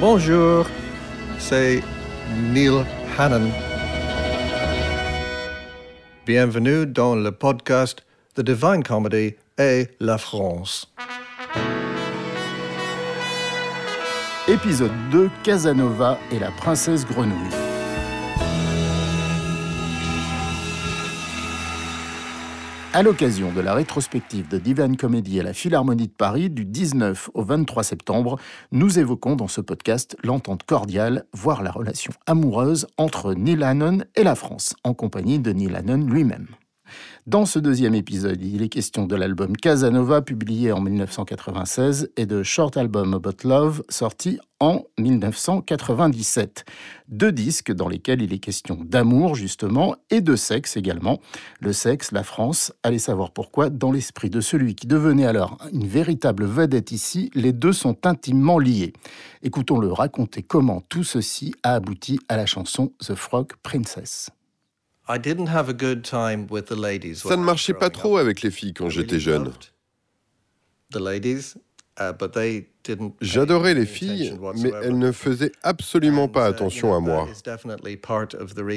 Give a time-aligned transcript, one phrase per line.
[0.00, 0.66] Bonjour,
[1.38, 1.82] c'est
[2.54, 2.86] Neil
[3.18, 3.50] Hannon.
[6.24, 10.90] Bienvenue dans le podcast The Divine Comedy et la France.
[14.48, 17.69] Épisode 2 Casanova et la princesse grenouille.
[22.92, 27.30] À l'occasion de la rétrospective de Divine Comedy à la Philharmonie de Paris du 19
[27.34, 28.36] au 23 septembre,
[28.72, 34.24] nous évoquons dans ce podcast l'entente cordiale, voire la relation amoureuse entre Neil Hannon et
[34.24, 36.48] la France, en compagnie de Neil Hannon lui-même.
[37.26, 42.42] Dans ce deuxième épisode, il est question de l'album Casanova, publié en 1996, et de
[42.42, 46.64] Short Album About Love, sorti en 1997.
[47.08, 51.20] Deux disques dans lesquels il est question d'amour, justement, et de sexe également.
[51.60, 55.86] Le sexe, la France, allez savoir pourquoi, dans l'esprit de celui qui devenait alors une
[55.86, 58.92] véritable vedette ici, les deux sont intimement liés.
[59.42, 64.30] Écoutons-le raconter comment tout ceci a abouti à la chanson The Frog Princess.
[67.14, 69.52] Ça ne marchait pas trop avec les filles quand j'étais jeune.
[72.00, 72.12] Uh,
[73.20, 77.28] J'adorais les filles, mais elles ne faisaient absolument pas uh, attention à moi.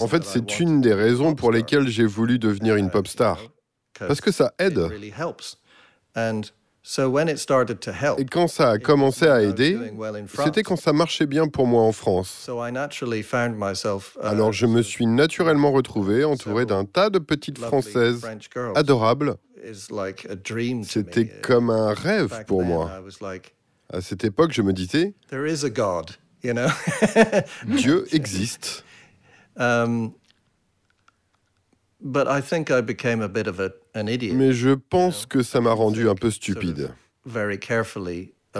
[0.00, 3.40] En fait, c'est une des raisons pour lesquelles j'ai voulu devenir une pop star.
[3.98, 4.88] Parce que ça aide.
[8.16, 9.78] Et quand ça a commencé à aider,
[10.42, 12.48] c'était quand ça marchait bien pour moi en France.
[12.48, 12.52] Uh,
[14.22, 18.26] Alors je me suis naturellement retrouvé entouré d'un tas de petites Françaises
[18.74, 19.36] adorables.
[20.84, 22.90] C'était comme un rêve pour moi.
[23.92, 25.14] À cette époque, je me disais,
[27.66, 28.84] Dieu existe.
[34.32, 36.90] Mais je pense que ça m'a rendu un peu stupide.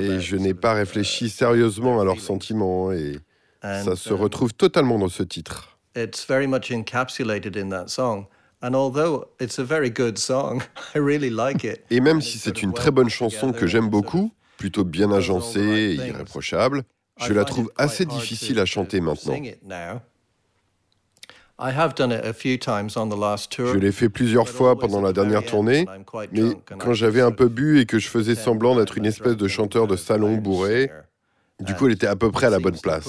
[0.00, 3.18] Et je n'ai pas réfléchi sérieusement à leurs sentiments et
[3.62, 5.78] ça se um, retrouve totalement dans ce titre.
[11.90, 15.94] Et même si c'est une très bonne chanson que j'aime beaucoup, plutôt bien agencée et
[15.94, 16.82] irréprochable,
[17.20, 19.40] je la trouve assez difficile à chanter maintenant.
[23.72, 25.86] Je l'ai fait plusieurs fois pendant la dernière tournée,
[26.32, 29.48] mais quand j'avais un peu bu et que je faisais semblant d'être une espèce de
[29.48, 30.90] chanteur de salon bourré,
[31.60, 33.08] du coup, elle était à peu près à la bonne place.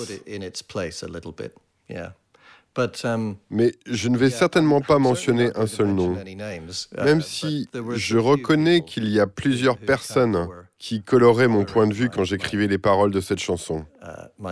[3.03, 8.17] Um, Mais je ne vais certainement pas mentionner un seul nom, uh, même si je
[8.17, 10.47] reconnais qu'il y a plusieurs personnes
[10.77, 13.85] qui coloraient mon point de vue quand j'écrivais les paroles de cette chanson.
[14.01, 14.47] Uh,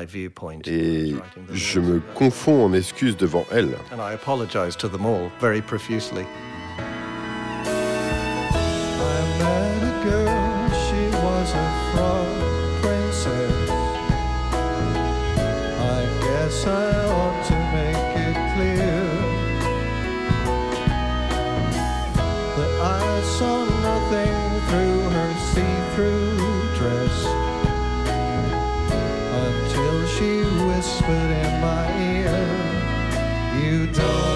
[0.66, 1.16] Et
[1.54, 3.76] je me confonds en excuses devant elles.
[18.58, 19.04] clear.
[22.82, 23.58] I saw
[23.90, 24.38] nothing
[24.68, 26.38] through her see-through
[26.80, 27.18] dress
[29.46, 30.32] until she
[30.68, 32.40] whispered in my ear,
[33.62, 34.27] "You don't."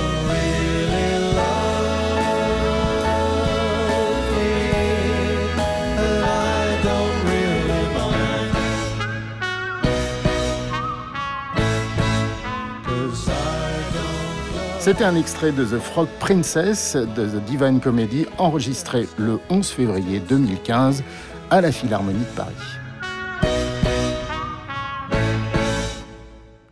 [14.92, 20.20] C'était un extrait de The Frog Princess de The Divine Comedy enregistré le 11 février
[20.20, 21.02] 2015
[21.50, 22.52] à la Philharmonie de Paris.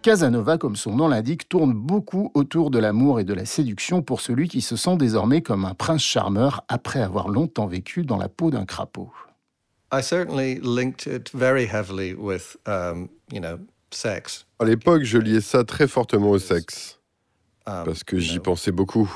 [0.01, 4.19] Casanova, comme son nom l'indique, tourne beaucoup autour de l'amour et de la séduction pour
[4.19, 8.27] celui qui se sent désormais comme un prince charmeur après avoir longtemps vécu dans la
[8.27, 9.13] peau d'un crapaud.
[9.93, 10.01] Um,
[14.59, 16.98] À l'époque, je liais ça très fortement au sexe.
[17.69, 19.11] Um, parce que j'y pensais beaucoup.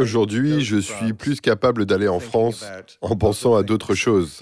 [0.00, 2.64] Aujourd'hui, je suis plus capable d'aller en France
[3.02, 4.40] en pensant à d'autres choses,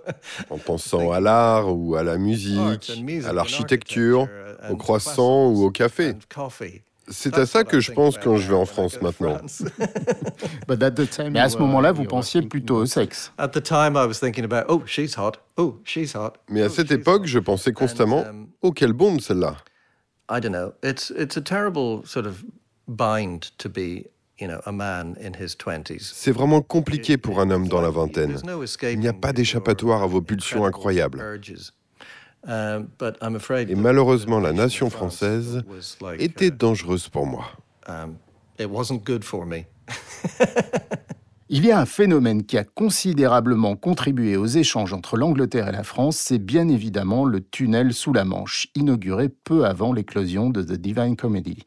[0.50, 2.92] en pensant à l'art ou à la musique,
[3.26, 4.28] à l'architecture,
[4.70, 6.14] au croissant ou au café.
[7.08, 9.38] C'est à ça que je pense quand je vais en France maintenant.
[11.30, 13.32] Mais à ce moment-là, vous pensiez plutôt au sexe.
[15.56, 15.78] Oh,
[16.16, 19.56] oh, Mais à cette époque, je pensais constamment um, Oh, quelle bombe celle-là
[26.12, 28.36] C'est vraiment compliqué pour un homme dans la vingtaine.
[28.82, 31.40] Il n'y a pas d'échappatoire à vos pulsions incroyables.
[32.48, 32.88] Um,
[33.68, 35.62] Et malheureusement, la nation française
[36.18, 37.46] était dangereuse pour moi.
[37.88, 38.14] Um,
[41.48, 45.84] Il y a un phénomène qui a considérablement contribué aux échanges entre l'Angleterre et la
[45.84, 50.72] France, c'est bien évidemment le tunnel sous la Manche, inauguré peu avant l'éclosion de The
[50.72, 51.64] Divine Comedy.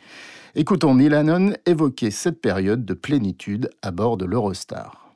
[0.55, 5.13] Écoutons Neil Hannon évoquer cette période de plénitude à bord de l'Eurostar.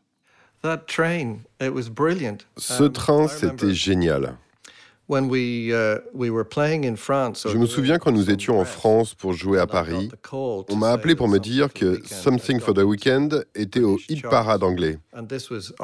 [2.58, 4.38] Ce train, c'était génial.
[5.10, 5.20] Uh,
[6.16, 11.16] Je me souviens quand nous étions en France pour jouer à Paris, on m'a appelé
[11.16, 15.00] pour me dire que Something for the Weekend était au hit parade anglais.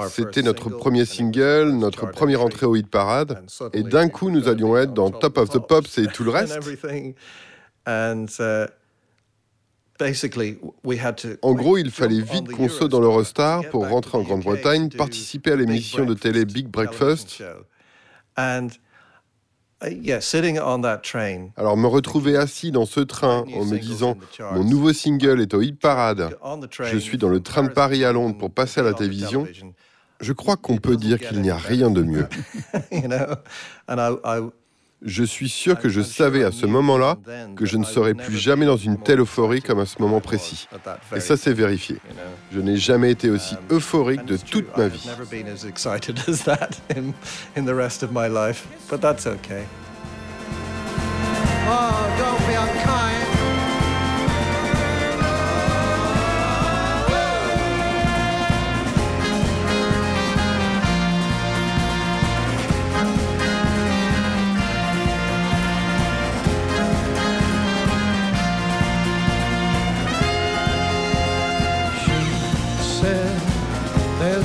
[0.09, 3.43] C'était notre premier single, notre première entrée au hit parade,
[3.73, 6.57] et d'un coup nous allions être dans Top of the Pops et tout le reste.
[11.41, 15.55] En gros, il fallait vite qu'on saute dans l'Eurostar pour rentrer en Grande-Bretagne, participer à
[15.57, 17.43] l'émission de télé Big Breakfast.
[19.81, 20.19] Uh,
[21.55, 24.17] Alors me retrouver assis dans ce train en me disant
[24.51, 26.37] mon nouveau single est au hit parade,
[26.83, 29.47] je suis dans le train de Paris à Londres pour passer à la télévision,
[30.19, 32.27] je crois qu'on peut dire qu'il n'y a rien de mieux.
[35.01, 37.17] Je suis sûr que je savais à ce moment-là
[37.55, 40.67] que je ne serais plus jamais dans une telle euphorie comme à ce moment précis.
[41.15, 41.97] Et ça, c'est vérifié.
[42.51, 45.09] Je n'ai jamais été aussi euphorique de toute ma vie.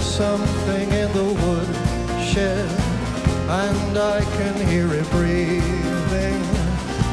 [0.04, 2.70] something in the woodshed,
[3.50, 6.44] and I can hear it breathing.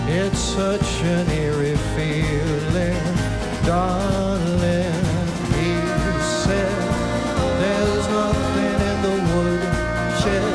[0.07, 3.01] It's such an eerie feeling,
[3.65, 4.93] darling.
[5.57, 5.73] He
[6.43, 6.81] said,
[7.61, 10.53] There's nothing in the woodshed,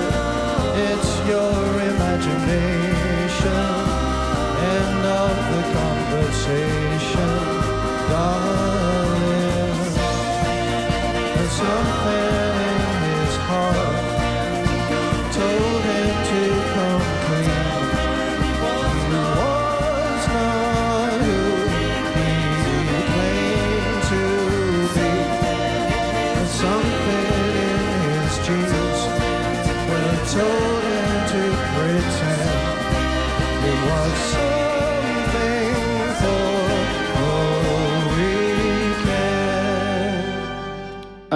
[0.90, 1.58] it's your
[1.90, 3.66] imagination.
[4.78, 6.85] End of the conversation,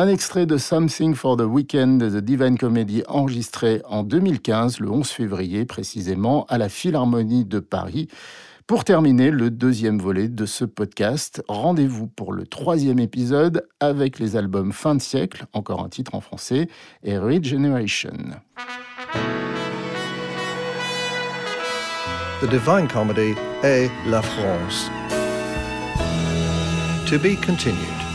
[0.00, 5.06] Un extrait de Something for the Weekend The Divine Comedy enregistré en 2015, le 11
[5.06, 8.09] février précisément, à la Philharmonie de Paris.
[8.67, 14.37] Pour terminer le deuxième volet de ce podcast, rendez-vous pour le troisième épisode avec les
[14.37, 16.69] albums Fin de siècle, encore un titre en français,
[17.03, 18.17] et Regeneration.
[22.40, 24.88] The Divine Comedy et La France.
[27.06, 28.09] To be continued.